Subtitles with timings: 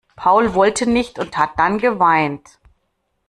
[0.15, 2.57] Paul wollte nicht und hat dann geweint.